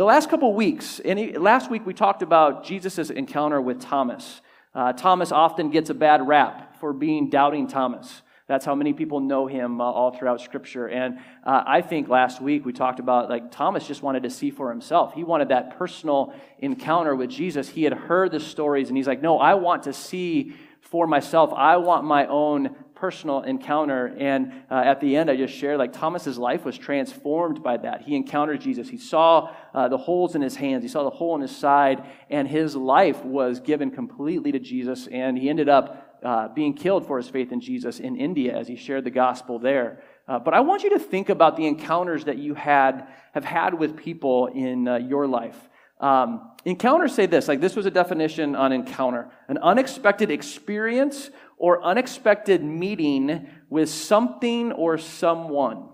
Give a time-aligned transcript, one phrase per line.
[0.00, 4.40] The last couple weeks, and last week we talked about Jesus' encounter with Thomas.
[4.74, 8.22] Uh, Thomas often gets a bad rap for being doubting Thomas.
[8.46, 10.88] That's how many people know him uh, all throughout Scripture.
[10.88, 14.50] And uh, I think last week we talked about like Thomas just wanted to see
[14.50, 15.12] for himself.
[15.12, 17.68] He wanted that personal encounter with Jesus.
[17.68, 21.52] He had heard the stories, and he's like, No, I want to see for myself.
[21.54, 24.14] I want my own personal encounter.
[24.18, 28.02] And uh, at the end, I just shared like Thomas's life was transformed by that.
[28.02, 28.90] He encountered Jesus.
[28.90, 32.04] He saw uh, the holes in his hands, he saw the hole in his side,
[32.28, 35.06] and his life was given completely to Jesus.
[35.06, 38.68] And he ended up uh, being killed for his faith in Jesus in India as
[38.68, 40.02] he shared the gospel there.
[40.28, 43.74] Uh, but I want you to think about the encounters that you had have had
[43.74, 45.56] with people in uh, your life.
[46.00, 51.84] Um, encounters say this like this was a definition on encounter an unexpected experience or
[51.84, 55.86] unexpected meeting with something or someone.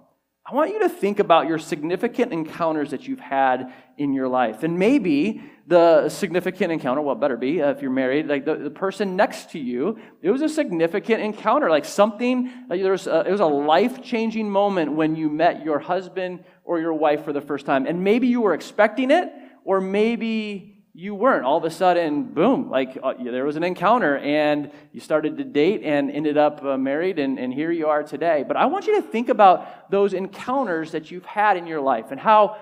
[0.49, 4.63] I want you to think about your significant encounters that you've had in your life.
[4.63, 8.71] And maybe the significant encounter, well, better be uh, if you're married, like the, the
[8.71, 13.25] person next to you, it was a significant encounter, like something, like there was a,
[13.27, 17.33] it was a life changing moment when you met your husband or your wife for
[17.33, 17.87] the first time.
[17.87, 19.29] And maybe you were expecting it,
[19.65, 21.45] or maybe you weren't.
[21.45, 25.45] All of a sudden, boom, like uh, there was an encounter and you started to
[25.45, 28.47] date and ended up uh, married, and, and here you are today.
[28.49, 32.13] But I want you to think about those encounters that you've had in your life
[32.13, 32.57] and how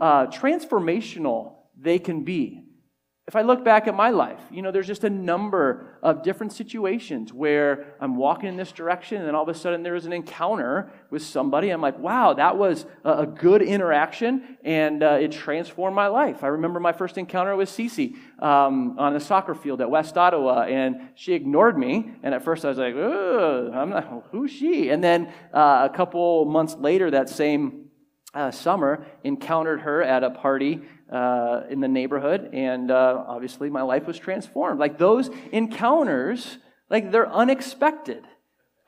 [0.00, 2.64] uh, transformational they can be.
[3.28, 6.52] If I look back at my life, you know, there's just a number of different
[6.52, 10.06] situations where I'm walking in this direction, and then all of a sudden there is
[10.06, 11.70] an encounter with somebody.
[11.70, 16.44] I'm like, wow, that was a good interaction, and uh, it transformed my life.
[16.44, 20.62] I remember my first encounter with Cece um, on a soccer field at West Ottawa,
[20.62, 22.12] and she ignored me.
[22.22, 24.90] And at first I was like, I'm not, who's she?
[24.90, 27.86] And then uh, a couple months later, that same
[28.34, 33.82] uh, summer, encountered her at a party uh, in the neighborhood, and uh, obviously my
[33.82, 34.80] life was transformed.
[34.80, 36.58] Like those encounters,
[36.90, 38.24] like they're unexpected.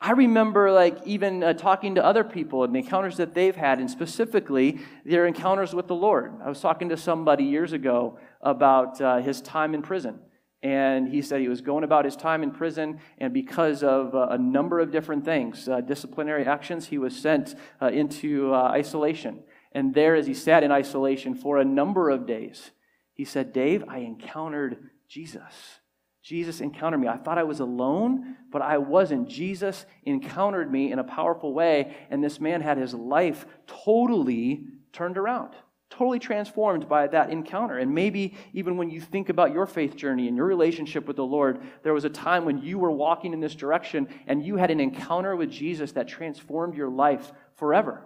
[0.01, 3.79] I remember like even uh, talking to other people and the encounters that they've had,
[3.79, 6.33] and specifically their encounters with the Lord.
[6.43, 10.19] I was talking to somebody years ago about uh, his time in prison.
[10.61, 14.27] And he said he was going about his time in prison, and because of uh,
[14.31, 19.43] a number of different things, uh, disciplinary actions, he was sent uh, into uh, isolation.
[19.71, 22.71] And there, as he sat in isolation for a number of days,
[23.13, 25.79] he said, Dave, I encountered Jesus.
[26.21, 27.07] Jesus encountered me.
[27.07, 29.29] I thought I was alone, but I wasn't.
[29.29, 35.17] Jesus encountered me in a powerful way, and this man had his life totally turned
[35.17, 35.55] around,
[35.89, 37.77] totally transformed by that encounter.
[37.77, 41.25] And maybe even when you think about your faith journey and your relationship with the
[41.25, 44.71] Lord, there was a time when you were walking in this direction and you had
[44.71, 48.03] an encounter with Jesus that transformed your life forever.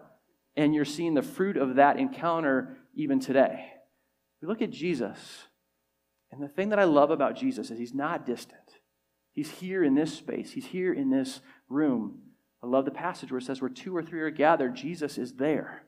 [0.55, 3.71] And you're seeing the fruit of that encounter even today.
[4.41, 5.17] We look at Jesus,
[6.31, 8.59] and the thing that I love about Jesus is he's not distant.
[9.31, 12.19] He's here in this space, he's here in this room.
[12.61, 15.33] I love the passage where it says, Where two or three are gathered, Jesus is
[15.33, 15.83] there.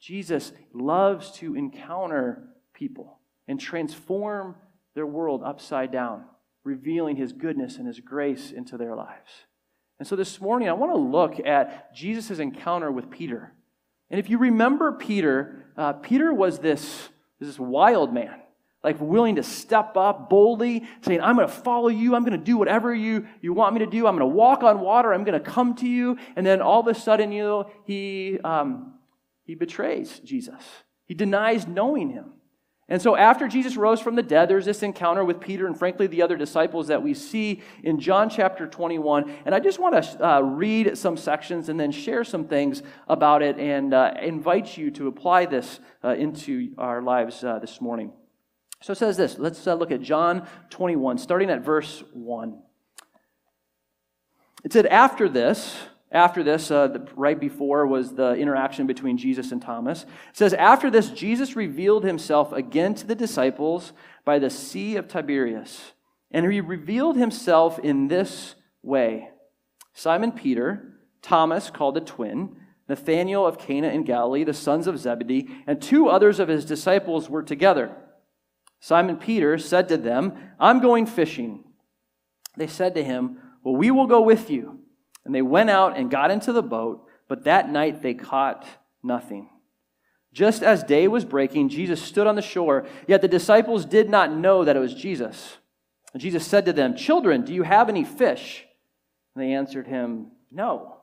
[0.00, 2.44] Jesus loves to encounter
[2.74, 4.54] people and transform
[4.94, 6.24] their world upside down,
[6.62, 9.30] revealing his goodness and his grace into their lives.
[9.98, 13.53] And so this morning, I want to look at Jesus' encounter with Peter.
[14.10, 17.08] And if you remember Peter, uh, Peter was this,
[17.40, 18.40] this wild man,
[18.82, 22.14] like willing to step up boldly, saying, I'm going to follow you.
[22.14, 24.06] I'm going to do whatever you, you want me to do.
[24.06, 25.12] I'm going to walk on water.
[25.12, 26.18] I'm going to come to you.
[26.36, 28.94] And then all of a sudden, you know, he, um,
[29.44, 30.62] he betrays Jesus.
[31.06, 32.32] He denies knowing him.
[32.88, 36.06] And so, after Jesus rose from the dead, there's this encounter with Peter and, frankly,
[36.06, 39.34] the other disciples that we see in John chapter 21.
[39.46, 43.42] And I just want to uh, read some sections and then share some things about
[43.42, 48.12] it and uh, invite you to apply this uh, into our lives uh, this morning.
[48.82, 49.38] So, it says this.
[49.38, 52.58] Let's uh, look at John 21, starting at verse 1.
[54.62, 55.74] It said, After this,
[56.10, 60.02] after this, uh, the, right before was the interaction between Jesus and Thomas.
[60.02, 63.92] It says, After this, Jesus revealed himself again to the disciples
[64.24, 65.92] by the Sea of Tiberias.
[66.30, 69.30] And he revealed himself in this way
[69.92, 72.56] Simon Peter, Thomas, called the twin,
[72.88, 77.30] Nathanael of Cana in Galilee, the sons of Zebedee, and two others of his disciples
[77.30, 77.96] were together.
[78.80, 81.64] Simon Peter said to them, I'm going fishing.
[82.56, 84.80] They said to him, Well, we will go with you.
[85.24, 88.66] And they went out and got into the boat, but that night they caught
[89.02, 89.48] nothing.
[90.32, 94.32] Just as day was breaking, Jesus stood on the shore, yet the disciples did not
[94.32, 95.58] know that it was Jesus.
[96.12, 98.64] And Jesus said to them, Children, do you have any fish?
[99.34, 100.96] And they answered him, No.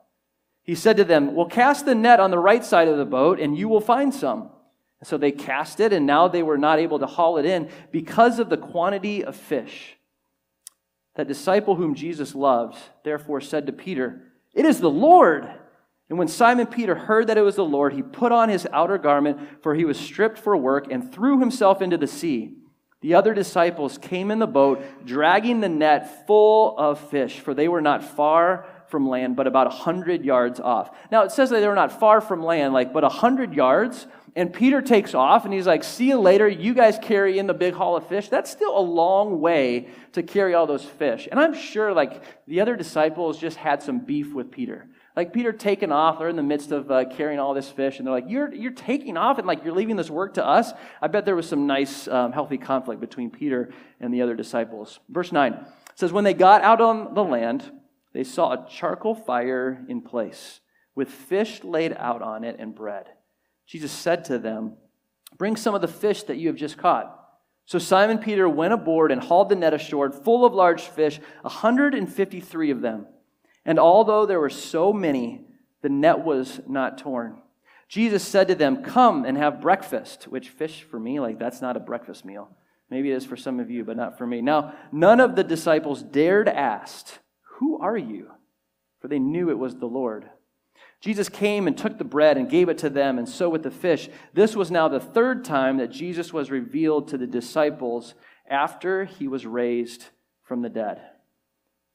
[0.62, 3.40] He said to them, Well, cast the net on the right side of the boat,
[3.40, 4.50] and you will find some.
[5.00, 7.70] And So they cast it, and now they were not able to haul it in
[7.90, 9.96] because of the quantity of fish.
[11.16, 14.22] That disciple whom Jesus loved, therefore, said to Peter,
[14.54, 15.50] It is the Lord.
[16.08, 18.98] And when Simon Peter heard that it was the Lord, he put on his outer
[18.98, 22.56] garment, for he was stripped for work, and threw himself into the sea.
[23.02, 27.66] The other disciples came in the boat, dragging the net full of fish, for they
[27.68, 30.90] were not far from land, but about a hundred yards off.
[31.10, 34.06] Now it says that they were not far from land, like, but a hundred yards.
[34.34, 36.48] And Peter takes off and he's like, See you later.
[36.48, 38.28] You guys carry in the big haul of fish.
[38.28, 41.28] That's still a long way to carry all those fish.
[41.30, 44.88] And I'm sure, like, the other disciples just had some beef with Peter.
[45.14, 48.06] Like Peter taking off, they're in the midst of uh, carrying all this fish, and
[48.06, 51.08] they're like, "You're you're taking off, and like you're leaving this work to us." I
[51.08, 55.00] bet there was some nice, um, healthy conflict between Peter and the other disciples.
[55.10, 57.70] Verse nine says, "When they got out on the land,
[58.14, 60.60] they saw a charcoal fire in place,
[60.94, 63.08] with fish laid out on it and bread."
[63.72, 64.76] Jesus said to them,
[65.38, 67.18] "Bring some of the fish that you have just caught."
[67.64, 71.48] So Simon Peter went aboard and hauled the net ashore, full of large fish, a
[71.48, 73.06] hundred and fifty-three of them.
[73.64, 75.46] And although there were so many,
[75.80, 77.40] the net was not torn.
[77.88, 81.78] Jesus said to them, Come and have breakfast, which fish for me, like that's not
[81.78, 82.50] a breakfast meal.
[82.90, 84.42] Maybe it is for some of you, but not for me.
[84.42, 87.06] Now, none of the disciples dared ask,
[87.58, 88.32] Who are you?
[89.00, 90.28] For they knew it was the Lord.
[91.02, 93.72] Jesus came and took the bread and gave it to them, and so with the
[93.72, 94.08] fish.
[94.34, 98.14] This was now the third time that Jesus was revealed to the disciples
[98.48, 100.06] after he was raised
[100.44, 101.00] from the dead.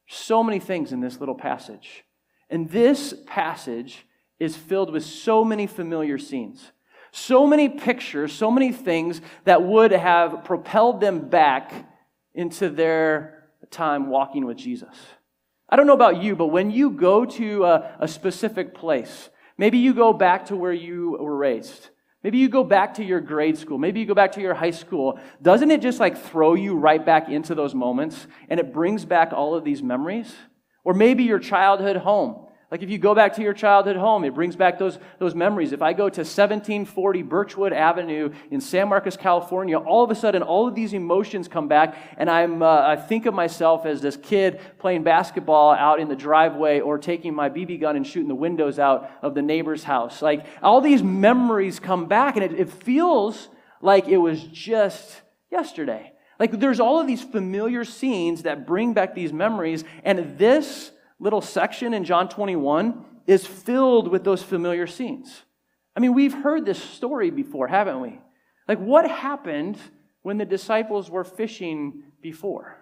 [0.08, 2.04] So many things in this little passage.
[2.50, 4.06] And this passage
[4.40, 6.72] is filled with so many familiar scenes,
[7.12, 11.74] so many pictures, so many things that would have propelled them back
[12.34, 14.96] into their time walking with Jesus.
[15.70, 19.78] I don't know about you, but when you go to a, a specific place, maybe
[19.78, 21.90] you go back to where you were raised.
[22.24, 23.78] Maybe you go back to your grade school.
[23.78, 25.20] Maybe you go back to your high school.
[25.42, 29.34] Doesn't it just like throw you right back into those moments and it brings back
[29.34, 30.34] all of these memories?
[30.84, 32.47] Or maybe your childhood home.
[32.70, 35.72] Like if you go back to your childhood home, it brings back those, those memories.
[35.72, 40.44] If I go to 1740 Birchwood Avenue in San Marcos, California, all of a sudden
[40.44, 44.18] all of these emotions come back, and I'm, uh, I think of myself as this
[44.18, 48.36] kid playing basketball out in the driveway or taking my BB gun and shooting the
[48.36, 50.22] windows out of the neighbor's house.
[50.22, 53.48] Like all these memories come back, and it, it feels
[53.82, 56.12] like it was just yesterday.
[56.38, 61.42] Like there's all of these familiar scenes that bring back these memories, and this little
[61.42, 65.44] section in John 21 is filled with those familiar scenes.
[65.96, 68.20] I mean, we've heard this story before, haven't we?
[68.68, 69.78] Like, what happened
[70.22, 72.78] when the disciples were fishing before?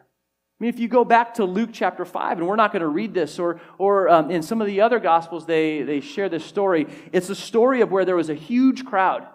[0.60, 2.88] I mean, if you go back to Luke chapter 5, and we're not going to
[2.88, 6.46] read this, or, or um, in some of the other gospels, they, they share this
[6.46, 6.88] story.
[7.12, 9.28] It's a story of where there was a huge crowd.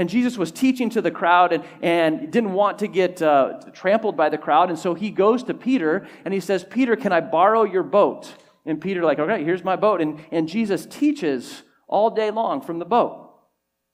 [0.00, 4.16] And Jesus was teaching to the crowd and, and didn't want to get uh, trampled
[4.16, 4.70] by the crowd.
[4.70, 8.32] And so he goes to Peter and he says, Peter, can I borrow your boat?
[8.64, 10.00] And Peter, like, okay, here's my boat.
[10.00, 13.30] And, and Jesus teaches all day long from the boat.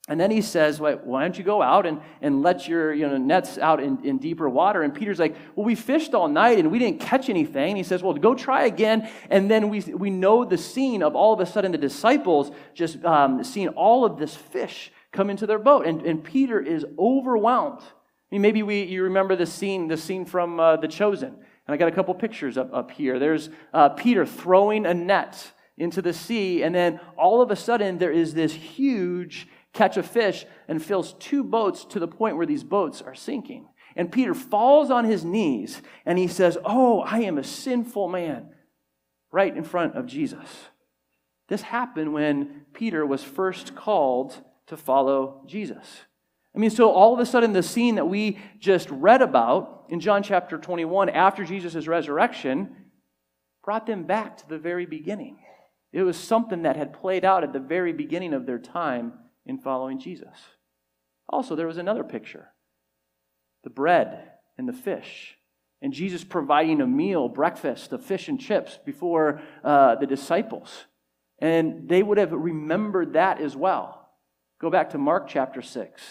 [0.07, 3.05] And then he says, Wait, why don't you go out and, and let your you
[3.05, 4.83] know, nets out in, in deeper water?
[4.83, 7.71] And Peter's like, Well, we fished all night and we didn't catch anything.
[7.71, 9.09] And he says, Well, go try again.
[9.29, 13.03] And then we, we know the scene of all of a sudden the disciples just
[13.03, 15.85] um, seeing all of this fish come into their boat.
[15.85, 17.81] And, and Peter is overwhelmed.
[17.81, 21.29] I mean, maybe we, you remember the scene, the scene from uh, The Chosen.
[21.29, 23.19] And I got a couple pictures up, up here.
[23.19, 27.99] There's uh, Peter throwing a net into the sea, and then all of a sudden
[27.99, 32.47] there is this huge catch of fish and fills two boats to the point where
[32.47, 33.67] these boats are sinking.
[33.95, 38.49] And Peter falls on his knees and he says, Oh, I am a sinful man,
[39.31, 40.47] right in front of Jesus.
[41.47, 45.85] This happened when Peter was first called to follow Jesus.
[46.55, 49.99] I mean, so all of a sudden, the scene that we just read about in
[49.99, 52.75] John chapter 21 after Jesus' resurrection
[53.63, 55.39] brought them back to the very beginning.
[55.93, 59.13] It was something that had played out at the very beginning of their time
[59.45, 60.37] in following Jesus.
[61.29, 62.49] Also, there was another picture
[63.63, 65.35] the bread and the fish.
[65.81, 70.85] And Jesus providing a meal, breakfast of fish and chips before uh, the disciples.
[71.39, 74.06] And they would have remembered that as well.
[74.59, 76.01] Go back to Mark chapter 6.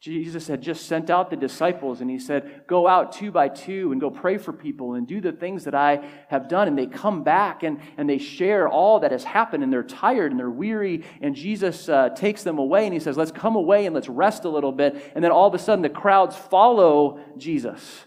[0.00, 3.92] Jesus had just sent out the disciples and he said, Go out two by two
[3.92, 6.68] and go pray for people and do the things that I have done.
[6.68, 10.30] And they come back and, and they share all that has happened and they're tired
[10.30, 11.04] and they're weary.
[11.20, 14.46] And Jesus uh, takes them away and he says, Let's come away and let's rest
[14.46, 15.12] a little bit.
[15.14, 18.06] And then all of a sudden the crowds follow Jesus.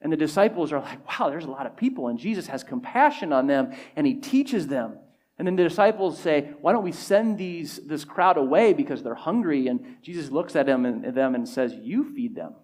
[0.00, 2.06] And the disciples are like, Wow, there's a lot of people.
[2.06, 4.98] And Jesus has compassion on them and he teaches them
[5.38, 9.14] And then the disciples say, Why don't we send these, this crowd away because they're
[9.14, 9.68] hungry?
[9.68, 12.54] And Jesus looks at them and, them and says, You feed them.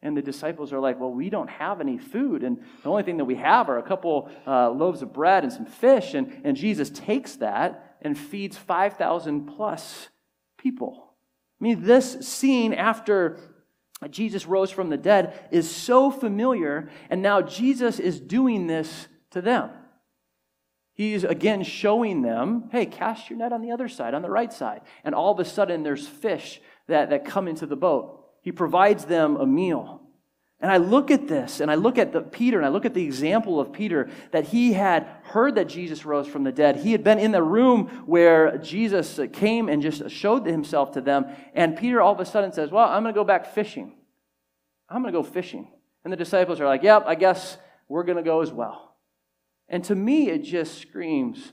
[0.00, 2.44] And the disciples are like, Well, we don't have any food.
[2.44, 5.52] And the only thing that we have are a couple uh, loaves of bread and
[5.52, 6.14] some fish.
[6.14, 10.08] And, and Jesus takes that and feeds 5,000 plus
[10.56, 11.14] people.
[11.60, 13.38] I mean, this scene after
[14.10, 16.90] Jesus rose from the dead is so familiar.
[17.10, 19.70] And now Jesus is doing this to them.
[20.94, 24.52] He's again showing them, hey, cast your net on the other side, on the right
[24.52, 24.82] side.
[25.04, 28.26] And all of a sudden, there's fish that, that come into the boat.
[28.42, 30.02] He provides them a meal.
[30.60, 32.94] And I look at this, and I look at the, Peter, and I look at
[32.94, 36.76] the example of Peter that he had heard that Jesus rose from the dead.
[36.76, 41.26] He had been in the room where Jesus came and just showed himself to them.
[41.52, 43.92] And Peter all of a sudden says, Well, I'm going to go back fishing.
[44.88, 45.68] I'm going to go fishing.
[46.04, 47.58] And the disciples are like, Yep, I guess
[47.88, 48.91] we're going to go as well.
[49.72, 51.52] And to me, it just screams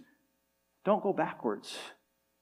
[0.85, 1.77] don't go backwards.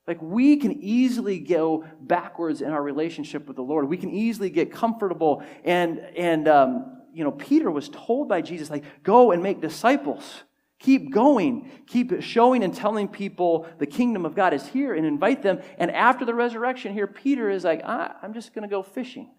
[0.08, 3.90] Like we can easily go backwards in our relationship with the Lord.
[3.90, 5.44] We can easily get comfortable.
[5.66, 10.44] And, and um, you know, Peter was told by Jesus, like, go and make disciples.
[10.80, 11.70] Keep going.
[11.88, 15.60] Keep showing and telling people the kingdom of God is here and invite them.
[15.78, 19.32] And after the resurrection here, Peter is like, I'm just going to go fishing.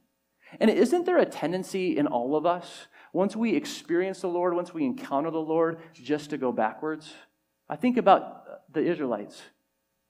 [0.61, 4.73] And isn't there a tendency in all of us once we experience the Lord, once
[4.75, 7.13] we encounter the Lord, just to go backwards.
[7.69, 9.41] I think about the Israelites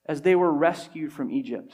[0.05, 1.73] as they were rescued from Egypt.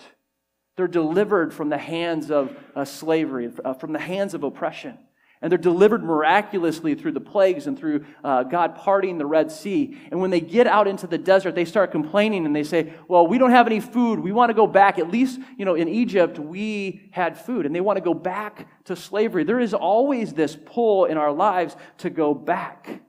[0.75, 4.97] They're delivered from the hands of uh, slavery, uh, from the hands of oppression.
[5.41, 9.97] And they're delivered miraculously through the plagues and through uh, God parting the Red Sea.
[10.09, 13.27] And when they get out into the desert, they start complaining and they say, Well,
[13.27, 14.19] we don't have any food.
[14.19, 14.97] We want to go back.
[14.97, 17.65] At least, you know, in Egypt, we had food.
[17.65, 19.43] And they want to go back to slavery.
[19.43, 23.01] There is always this pull in our lives to go back.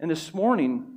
[0.00, 0.92] And this morning,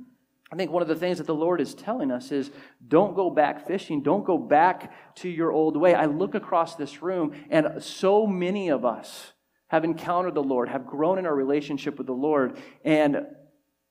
[0.50, 2.50] I think one of the things that the Lord is telling us is
[2.86, 4.02] don't go back fishing.
[4.02, 5.94] Don't go back to your old way.
[5.94, 9.32] I look across this room, and so many of us,
[9.68, 12.58] have encountered the Lord, have grown in our relationship with the Lord.
[12.84, 13.26] And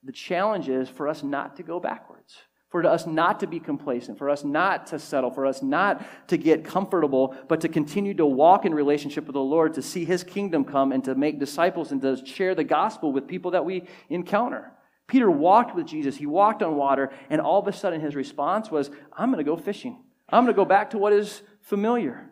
[0.02, 2.34] the challenge is for us not to go backwards,
[2.70, 6.36] for us not to be complacent, for us not to settle, for us not to
[6.36, 10.24] get comfortable, but to continue to walk in relationship with the Lord, to see His
[10.24, 13.86] kingdom come and to make disciples and to share the gospel with people that we
[14.08, 14.72] encounter.
[15.06, 18.70] Peter walked with Jesus, he walked on water, and all of a sudden his response
[18.70, 20.02] was, I'm going to go fishing.
[20.28, 22.28] I'm going to go back to what is familiar.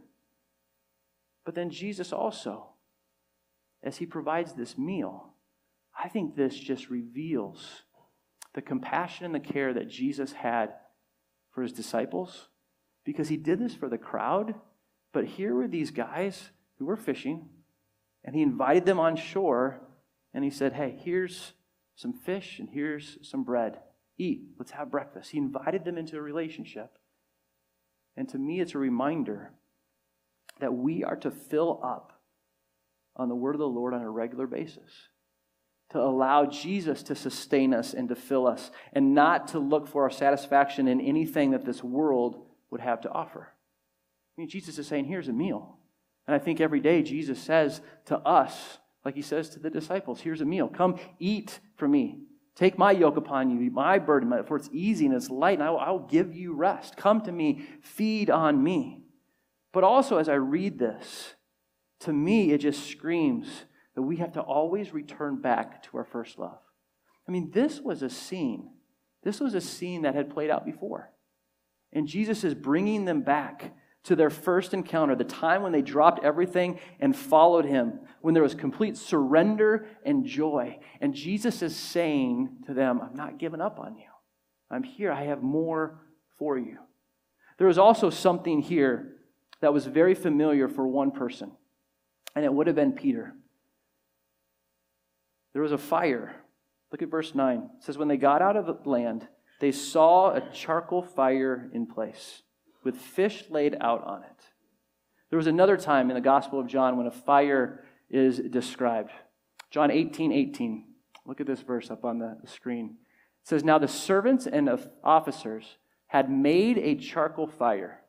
[1.44, 2.73] But then Jesus also
[3.84, 5.34] as he provides this meal,
[5.96, 7.82] I think this just reveals
[8.54, 10.72] the compassion and the care that Jesus had
[11.52, 12.48] for his disciples
[13.04, 14.54] because he did this for the crowd.
[15.12, 17.48] But here were these guys who were fishing,
[18.24, 19.80] and he invited them on shore,
[20.32, 21.52] and he said, Hey, here's
[21.94, 23.78] some fish and here's some bread.
[24.18, 25.30] Eat, let's have breakfast.
[25.30, 26.98] He invited them into a relationship.
[28.16, 29.52] And to me, it's a reminder
[30.60, 32.14] that we are to fill up
[33.16, 35.08] on the word of the Lord on a regular basis.
[35.90, 40.02] To allow Jesus to sustain us and to fill us, and not to look for
[40.02, 43.48] our satisfaction in anything that this world would have to offer.
[44.36, 45.78] I mean, Jesus is saying, here's a meal.
[46.26, 50.20] And I think every day Jesus says to us, like he says to the disciples,
[50.20, 50.68] here's a meal.
[50.68, 52.20] Come eat from me.
[52.56, 55.70] Take my yoke upon you, my burden, for it's easy and it's light, and I
[55.70, 56.96] will, I will give you rest.
[56.96, 59.02] Come to me, feed on me.
[59.72, 61.34] But also, as I read this,
[62.00, 63.48] to me, it just screams
[63.94, 66.58] that we have to always return back to our first love.
[67.28, 68.70] I mean, this was a scene.
[69.22, 71.10] This was a scene that had played out before.
[71.92, 73.74] And Jesus is bringing them back
[74.04, 78.42] to their first encounter, the time when they dropped everything and followed him, when there
[78.42, 80.78] was complete surrender and joy.
[81.00, 84.10] And Jesus is saying to them, I'm not giving up on you.
[84.70, 85.10] I'm here.
[85.10, 86.00] I have more
[86.38, 86.78] for you.
[87.56, 89.12] There was also something here
[89.62, 91.52] that was very familiar for one person
[92.34, 93.34] and it would have been Peter.
[95.52, 96.34] There was a fire.
[96.90, 97.70] Look at verse 9.
[97.78, 99.26] It says, When they got out of the land,
[99.60, 102.42] they saw a charcoal fire in place
[102.82, 104.50] with fish laid out on it.
[105.30, 109.10] There was another time in the Gospel of John when a fire is described.
[109.70, 110.84] John 18 18.
[111.26, 112.96] Look at this verse up on the screen.
[113.42, 114.68] It says, Now the servants and
[115.02, 118.03] officers had made a charcoal fire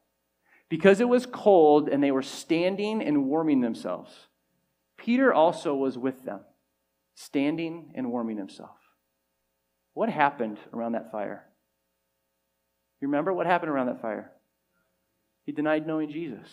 [0.69, 4.11] because it was cold and they were standing and warming themselves.
[4.97, 6.41] Peter also was with them,
[7.13, 8.77] standing and warming himself.
[9.93, 11.45] What happened around that fire?
[13.01, 14.31] You remember what happened around that fire?
[15.45, 16.47] He denied knowing Jesus.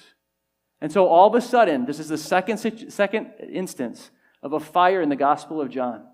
[0.80, 4.10] And so all of a sudden, this is the second, second instance
[4.42, 6.04] of a fire in the Gospel of John.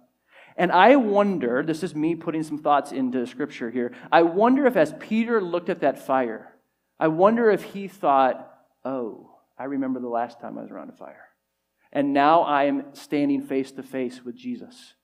[0.56, 3.92] And I wonder, this is me putting some thoughts into scripture here.
[4.12, 6.52] I wonder if as Peter looked at that fire,
[6.98, 8.52] I wonder if he thought,
[8.84, 11.28] oh, I remember the last time I was around a fire.
[11.92, 14.94] And now I am standing face to face with Jesus.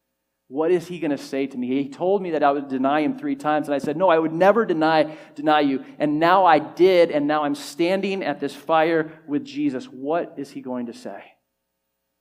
[0.48, 1.68] What is he going to say to me?
[1.82, 4.18] He told me that I would deny him three times, and I said, No, I
[4.18, 5.84] would never deny, deny you.
[5.98, 9.86] And now I did, and now I'm standing at this fire with Jesus.
[9.86, 11.24] What is he going to say?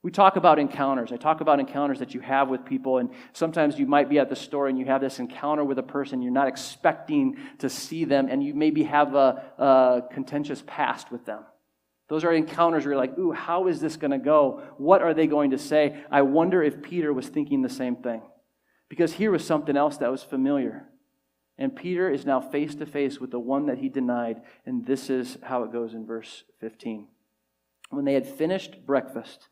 [0.03, 1.13] We talk about encounters.
[1.13, 4.29] I talk about encounters that you have with people, and sometimes you might be at
[4.29, 8.03] the store and you have this encounter with a person you're not expecting to see
[8.03, 11.43] them, and you maybe have a, a contentious past with them.
[12.09, 14.61] Those are encounters where you're like, ooh, how is this going to go?
[14.77, 16.03] What are they going to say?
[16.11, 18.21] I wonder if Peter was thinking the same thing.
[18.89, 20.85] Because here was something else that was familiar.
[21.57, 24.41] And Peter is now face to face with the one that he denied.
[24.65, 27.07] And this is how it goes in verse 15.
[27.89, 29.47] When they had finished breakfast,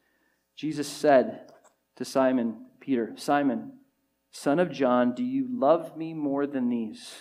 [0.56, 1.52] Jesus said
[1.96, 3.74] to Simon Peter, Simon,
[4.32, 7.16] son of John, do you love me more than these?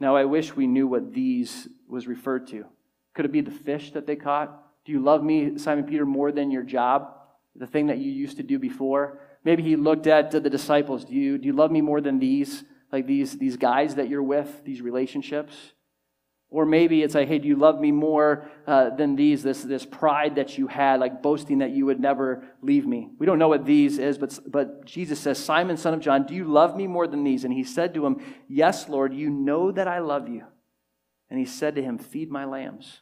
[0.00, 2.66] Now I wish we knew what these was referred to.
[3.14, 4.64] Could it be the fish that they caught?
[4.84, 7.14] Do you love me, Simon Peter, more than your job?
[7.56, 9.20] The thing that you used to do before?
[9.44, 11.04] Maybe he looked at the disciples.
[11.04, 12.64] Do you, do you love me more than these?
[12.92, 15.54] Like these, these guys that you're with, these relationships?
[16.50, 19.42] Or maybe it's like, hey, do you love me more uh, than these?
[19.42, 23.10] This, this pride that you had, like boasting that you would never leave me.
[23.18, 26.34] We don't know what these is, but, but Jesus says, Simon, son of John, do
[26.34, 27.44] you love me more than these?
[27.44, 30.44] And he said to him, Yes, Lord, you know that I love you.
[31.28, 33.00] And he said to him, Feed my lambs.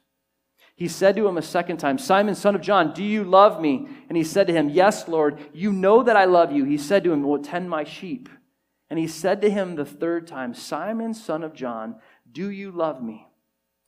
[0.75, 3.88] He said to him a second time, Simon, son of John, do you love me?
[4.09, 6.65] And he said to him, Yes, Lord, you know that I love you.
[6.65, 8.29] He said to him, Well, tend my sheep.
[8.91, 11.97] And he said to him the third time, Simon, son of John,
[12.31, 13.26] do you love me?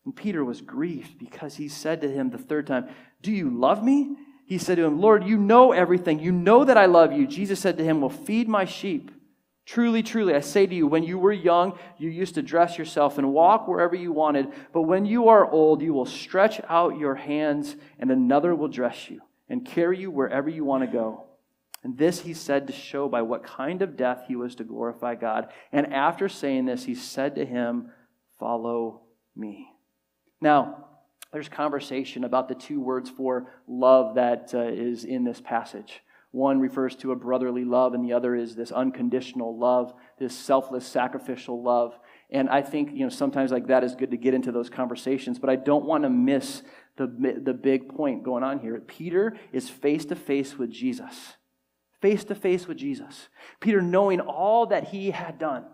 [0.09, 2.88] And Peter was grieved because he said to him the third time,
[3.21, 4.17] Do you love me?
[4.47, 6.19] He said to him, Lord, you know everything.
[6.19, 7.27] You know that I love you.
[7.27, 9.11] Jesus said to him, Well, feed my sheep.
[9.67, 13.19] Truly, truly, I say to you, when you were young, you used to dress yourself
[13.19, 14.47] and walk wherever you wanted.
[14.73, 19.11] But when you are old, you will stretch out your hands, and another will dress
[19.11, 21.27] you and carry you wherever you want to go.
[21.85, 25.16] And this he said to show by what kind of death he was to glorify
[25.16, 25.49] God.
[25.71, 27.90] And after saying this, he said to him,
[28.38, 29.03] Follow
[29.37, 29.68] me.
[30.40, 30.87] Now,
[31.33, 36.01] there's conversation about the two words for love that uh, is in this passage.
[36.31, 40.87] One refers to a brotherly love, and the other is this unconditional love, this selfless,
[40.87, 41.98] sacrificial love.
[42.31, 45.38] And I think, you know, sometimes like that is good to get into those conversations,
[45.38, 46.62] but I don't want to miss
[46.96, 47.07] the,
[47.42, 48.79] the big point going on here.
[48.81, 51.14] Peter is face to face with Jesus.
[52.03, 53.29] Face to face with Jesus.
[53.61, 55.64] Peter, knowing all that he had done,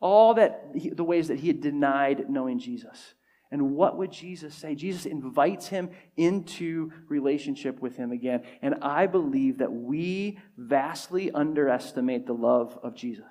[0.00, 3.14] all that he, the ways that he had denied knowing Jesus.
[3.56, 4.74] And what would Jesus say?
[4.74, 5.88] Jesus invites him
[6.18, 8.42] into relationship with him again.
[8.60, 13.24] And I believe that we vastly underestimate the love of Jesus.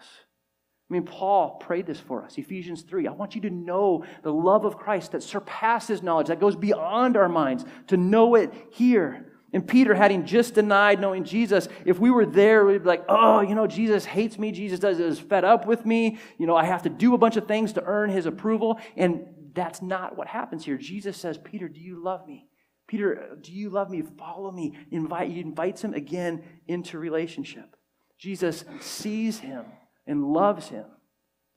[0.90, 2.40] I mean, Paul prayed this for us.
[2.40, 3.08] Ephesians 3.
[3.08, 7.18] I want you to know the love of Christ that surpasses knowledge, that goes beyond
[7.18, 9.32] our minds, to know it here.
[9.54, 13.42] And Peter, having just denied knowing Jesus, if we were there, we'd be like, oh,
[13.42, 14.52] you know, Jesus hates me.
[14.52, 16.18] Jesus is fed up with me.
[16.40, 18.80] You know, I have to do a bunch of things to earn his approval.
[18.98, 20.78] And that's not what happens here.
[20.78, 22.48] Jesus says, Peter, do you love me?
[22.88, 24.04] Peter, do you love me?
[24.18, 24.78] Follow me.
[24.92, 27.76] Invite, he invites him again into relationship.
[28.18, 29.66] Jesus sees him
[30.06, 30.86] and loves him,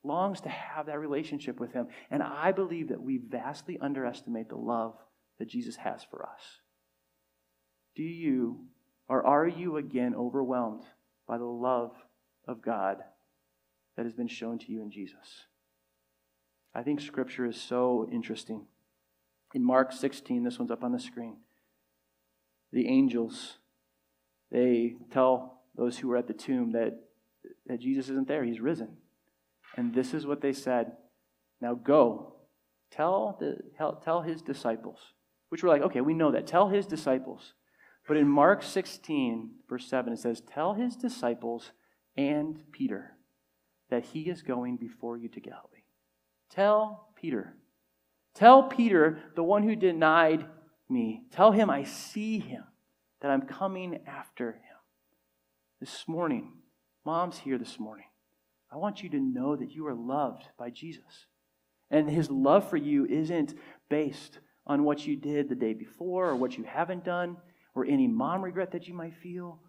[0.03, 1.87] longs to have that relationship with him.
[2.09, 4.95] And I believe that we vastly underestimate the love
[5.37, 6.41] that Jesus has for us.
[7.95, 8.65] Do you,
[9.07, 10.83] or are you again overwhelmed
[11.27, 11.91] by the love
[12.47, 12.97] of God
[13.95, 15.45] that has been shown to you in Jesus?
[16.73, 18.65] I think Scripture is so interesting.
[19.53, 21.37] In Mark 16, this one's up on the screen.
[22.71, 23.57] The angels,
[24.51, 26.99] they tell those who were at the tomb that,
[27.65, 28.97] that Jesus isn't there, he's risen.
[29.75, 30.93] And this is what they said
[31.61, 32.35] Now go,
[32.91, 33.57] tell, the,
[34.03, 34.99] tell his disciples,
[35.49, 36.47] which were like, okay, we know that.
[36.47, 37.53] Tell his disciples.
[38.07, 41.71] But in Mark 16, verse 7, it says, Tell his disciples
[42.17, 43.17] and Peter
[43.89, 45.78] that he is going before you to Galilee.
[46.49, 47.55] Tell Peter.
[48.33, 50.45] Tell Peter, the one who denied
[50.89, 51.23] me.
[51.31, 52.63] Tell him I see him,
[53.21, 54.61] that I'm coming after him.
[55.79, 56.53] This morning,
[57.05, 58.05] mom's here this morning.
[58.71, 61.27] I want you to know that you are loved by Jesus.
[61.91, 63.55] And his love for you isn't
[63.89, 67.37] based on what you did the day before or what you haven't done
[67.73, 69.59] or any mom regret that you might feel.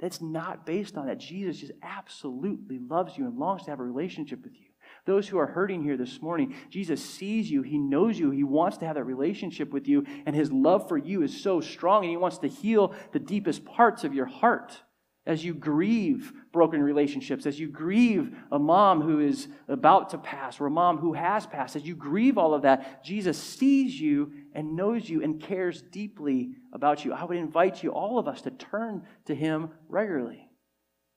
[0.00, 1.18] That's not based on that.
[1.18, 4.69] Jesus just absolutely loves you and longs to have a relationship with you.
[5.10, 7.62] Those who are hurting here this morning, Jesus sees you.
[7.62, 8.30] He knows you.
[8.30, 10.06] He wants to have that relationship with you.
[10.24, 13.64] And his love for you is so strong, and he wants to heal the deepest
[13.64, 14.80] parts of your heart.
[15.26, 20.60] as you grieve broken relationships, as you grieve a mom who is about to pass
[20.60, 24.32] or a mom who has passed, as you grieve all of that, Jesus sees you
[24.54, 27.12] and knows you and cares deeply about you.
[27.12, 30.48] I would invite you, all of us, to turn to Him regularly.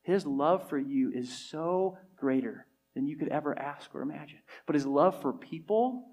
[0.01, 4.39] His love for you is so greater than you could ever ask or imagine.
[4.65, 6.05] But His love for people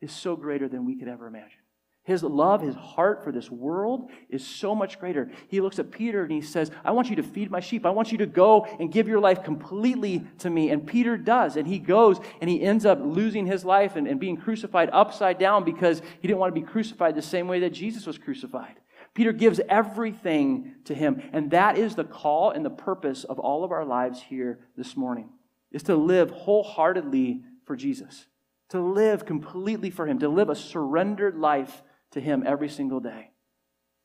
[0.00, 1.60] is so greater than we could ever imagine.
[2.06, 5.28] His love, his heart for this world is so much greater.
[5.48, 7.84] He looks at Peter and he says, I want you to feed my sheep.
[7.84, 10.70] I want you to go and give your life completely to me.
[10.70, 11.56] And Peter does.
[11.56, 15.40] And he goes and he ends up losing his life and, and being crucified upside
[15.40, 18.76] down because he didn't want to be crucified the same way that Jesus was crucified.
[19.12, 21.20] Peter gives everything to him.
[21.32, 24.96] And that is the call and the purpose of all of our lives here this
[24.96, 25.30] morning,
[25.76, 28.24] is to live wholeheartedly for Jesus,
[28.70, 33.30] to live completely for him, to live a surrendered life to Him every single day.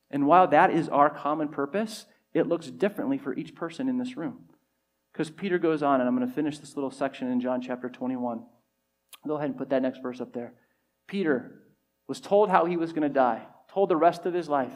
[0.10, 4.18] And while that is our common purpose, it looks differently for each person in this
[4.18, 4.40] room.
[5.14, 7.88] Because Peter goes on, and I'm going to finish this little section in John chapter
[7.88, 8.44] 21.
[9.26, 10.52] Go ahead and put that next verse up there.
[11.08, 11.62] Peter
[12.10, 14.74] was told how he was going to die, told the rest of his life.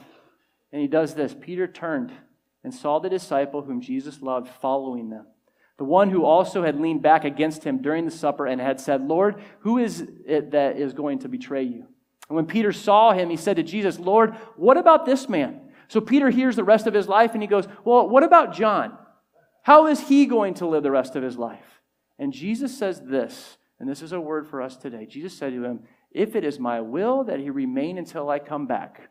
[0.71, 2.13] And he does this Peter turned
[2.63, 5.25] and saw the disciple whom Jesus loved following them.
[5.77, 9.07] The one who also had leaned back against him during the supper and had said,
[9.07, 11.85] Lord, who is it that is going to betray you?
[12.29, 15.61] And when Peter saw him, he said to Jesus, Lord, what about this man?
[15.87, 18.97] So Peter hears the rest of his life and he goes, Well, what about John?
[19.61, 21.81] How is he going to live the rest of his life?
[22.17, 25.05] And Jesus says this, and this is a word for us today.
[25.05, 28.67] Jesus said to him, If it is my will that he remain until I come
[28.67, 29.09] back,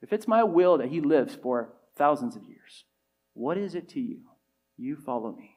[0.00, 2.84] if it's my will that he lives for thousands of years,
[3.34, 4.22] what is it to you?
[4.76, 5.51] You follow me.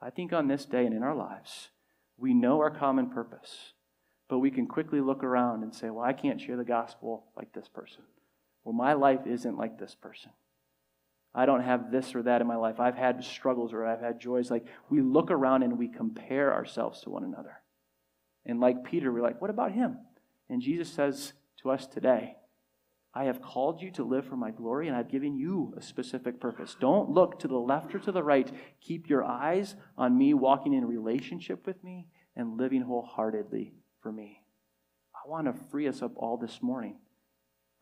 [0.00, 1.68] I think on this day and in our lives,
[2.16, 3.72] we know our common purpose.
[4.28, 7.52] But we can quickly look around and say, well, I can't share the gospel like
[7.52, 8.02] this person.
[8.62, 10.32] Well, my life isn't like this person.
[11.34, 12.80] I don't have this or that in my life.
[12.80, 14.50] I've had struggles or I've had joys.
[14.50, 17.62] Like we look around and we compare ourselves to one another.
[18.44, 19.98] And like Peter, we're like, what about him?
[20.48, 21.32] And Jesus says
[21.62, 22.36] to us today,
[23.18, 26.38] I have called you to live for my glory and I've given you a specific
[26.38, 26.76] purpose.
[26.78, 28.48] Don't look to the left or to the right.
[28.80, 34.44] Keep your eyes on me, walking in relationship with me and living wholeheartedly for me.
[35.16, 36.98] I want to free us up all this morning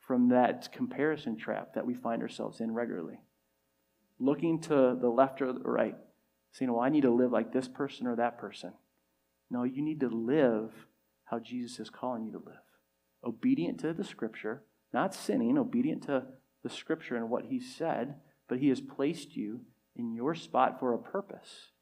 [0.01, 3.21] from that comparison trap that we find ourselves in regularly.
[4.19, 5.97] Looking to the left or the right,
[6.53, 8.73] saying, Well, I need to live like this person or that person.
[9.51, 10.73] No, you need to live
[11.27, 12.57] how Jesus is calling you to live.
[13.23, 14.63] Obedient to the scripture,
[14.97, 16.25] not sinning, obedient to
[16.63, 18.15] the scripture and what he said,
[18.49, 19.61] but he has placed you
[19.95, 21.73] in your spot for a purpose.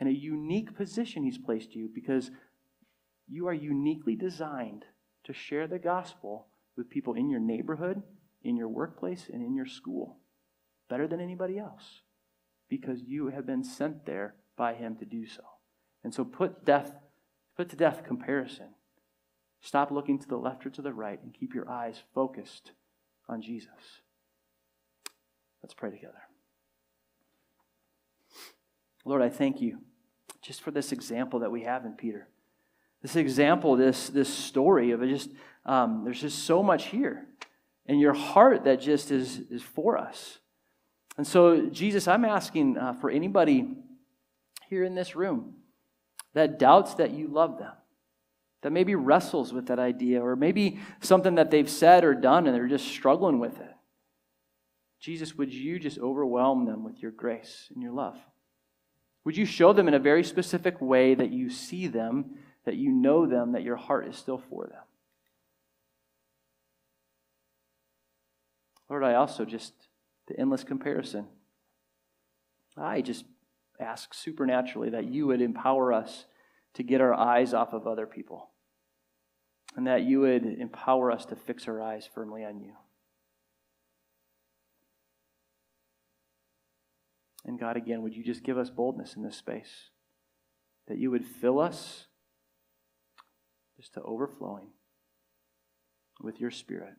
[0.00, 2.30] In a unique position, he's placed you because
[3.28, 4.86] you are uniquely designed
[5.24, 8.02] to share the gospel with people in your neighborhood,
[8.42, 10.16] in your workplace, and in your school
[10.88, 12.00] better than anybody else
[12.68, 15.42] because you have been sent there by him to do so.
[16.02, 16.92] And so put death
[17.56, 18.70] put to death comparison.
[19.62, 22.72] Stop looking to the left or to the right and keep your eyes focused
[23.28, 24.02] on Jesus.
[25.62, 26.22] Let's pray together.
[29.04, 29.78] Lord, I thank you
[30.42, 32.28] just for this example that we have in Peter
[33.02, 35.30] this example, this, this story of just,
[35.66, 37.26] um, there's just so much here.
[37.86, 40.38] And your heart that just is, is for us.
[41.18, 43.76] And so, Jesus, I'm asking uh, for anybody
[44.70, 45.56] here in this room
[46.32, 47.72] that doubts that you love them,
[48.62, 52.54] that maybe wrestles with that idea, or maybe something that they've said or done and
[52.54, 53.74] they're just struggling with it.
[55.00, 58.16] Jesus, would you just overwhelm them with your grace and your love?
[59.24, 62.92] Would you show them in a very specific way that you see them that you
[62.92, 64.82] know them, that your heart is still for them.
[68.88, 69.72] Lord, I also just,
[70.28, 71.26] the endless comparison.
[72.76, 73.24] I just
[73.80, 76.26] ask supernaturally that you would empower us
[76.74, 78.50] to get our eyes off of other people
[79.76, 82.74] and that you would empower us to fix our eyes firmly on you.
[87.44, 89.90] And God, again, would you just give us boldness in this space?
[90.88, 92.06] That you would fill us
[93.76, 94.68] just to overflowing
[96.20, 96.94] with your Spirit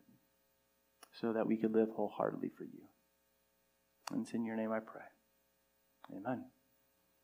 [1.12, 2.82] so that we could live wholeheartedly for you.
[4.10, 5.02] And it's in your name I pray.
[6.14, 6.44] Amen.